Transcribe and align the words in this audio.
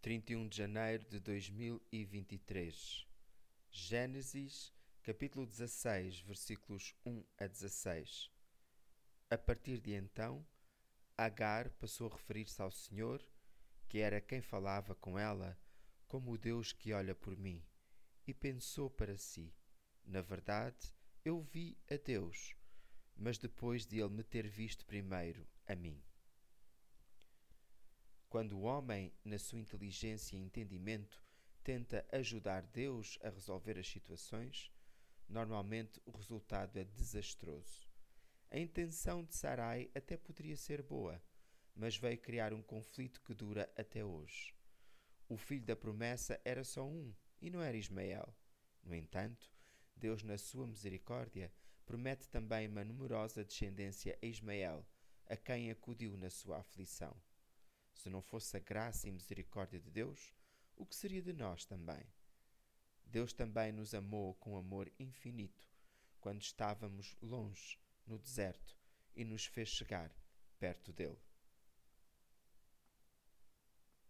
31 0.00 0.46
de 0.46 0.56
janeiro 0.56 1.04
de 1.10 1.18
2023. 1.18 3.04
Gênesis, 3.68 4.72
capítulo 5.02 5.44
16, 5.44 6.20
versículos 6.20 6.94
1 7.04 7.24
a 7.36 7.48
16. 7.48 8.30
A 9.28 9.36
partir 9.36 9.80
de 9.80 9.94
então, 9.94 10.46
Agar 11.16 11.68
passou 11.70 12.06
a 12.06 12.12
referir-se 12.12 12.62
ao 12.62 12.70
Senhor, 12.70 13.20
que 13.88 13.98
era 13.98 14.20
quem 14.20 14.40
falava 14.40 14.94
com 14.94 15.18
ela, 15.18 15.58
como 16.06 16.30
o 16.30 16.38
Deus 16.38 16.72
que 16.72 16.92
olha 16.92 17.14
por 17.14 17.36
mim, 17.36 17.60
e 18.24 18.32
pensou 18.32 18.88
para 18.88 19.16
si: 19.16 19.52
Na 20.04 20.22
verdade, 20.22 20.94
eu 21.24 21.40
vi 21.40 21.76
a 21.90 21.96
Deus, 21.96 22.54
mas 23.16 23.36
depois 23.36 23.84
de 23.84 23.98
ele 23.98 24.10
me 24.10 24.22
ter 24.22 24.46
visto 24.46 24.86
primeiro 24.86 25.44
a 25.66 25.74
mim. 25.74 26.00
Quando 28.28 28.58
o 28.58 28.62
homem, 28.62 29.10
na 29.24 29.38
sua 29.38 29.58
inteligência 29.58 30.36
e 30.36 30.40
entendimento, 30.40 31.24
tenta 31.64 32.06
ajudar 32.12 32.62
Deus 32.66 33.18
a 33.22 33.30
resolver 33.30 33.78
as 33.78 33.88
situações, 33.88 34.70
normalmente 35.26 36.00
o 36.04 36.10
resultado 36.10 36.76
é 36.78 36.84
desastroso. 36.84 37.88
A 38.50 38.58
intenção 38.58 39.24
de 39.24 39.34
Sarai 39.34 39.90
até 39.94 40.16
poderia 40.16 40.56
ser 40.56 40.82
boa, 40.82 41.22
mas 41.74 41.96
veio 41.96 42.18
criar 42.18 42.52
um 42.52 42.62
conflito 42.62 43.22
que 43.22 43.32
dura 43.32 43.70
até 43.76 44.04
hoje. 44.04 44.54
O 45.26 45.36
filho 45.36 45.64
da 45.64 45.76
promessa 45.76 46.38
era 46.44 46.64
só 46.64 46.86
um, 46.86 47.14
e 47.40 47.50
não 47.50 47.62
era 47.62 47.76
Ismael. 47.76 48.34
No 48.82 48.94
entanto, 48.94 49.50
Deus, 49.96 50.22
na 50.22 50.36
sua 50.36 50.66
misericórdia, 50.66 51.52
promete 51.86 52.28
também 52.28 52.68
uma 52.68 52.84
numerosa 52.84 53.42
descendência 53.42 54.18
a 54.22 54.26
Ismael, 54.26 54.86
a 55.26 55.36
quem 55.36 55.70
acudiu 55.70 56.16
na 56.16 56.28
sua 56.28 56.58
aflição. 56.58 57.14
Se 57.98 58.08
não 58.08 58.22
fosse 58.22 58.56
a 58.56 58.60
graça 58.60 59.08
e 59.08 59.10
misericórdia 59.10 59.80
de 59.80 59.90
Deus, 59.90 60.32
o 60.76 60.86
que 60.86 60.94
seria 60.94 61.20
de 61.20 61.32
nós 61.32 61.64
também? 61.64 62.06
Deus 63.04 63.32
também 63.32 63.72
nos 63.72 63.92
amou 63.92 64.36
com 64.36 64.56
amor 64.56 64.88
infinito, 65.00 65.68
quando 66.20 66.40
estávamos 66.40 67.16
longe, 67.20 67.76
no 68.06 68.16
deserto, 68.16 68.78
e 69.16 69.24
nos 69.24 69.46
fez 69.46 69.68
chegar 69.68 70.14
perto 70.60 70.92
dele. 70.92 71.18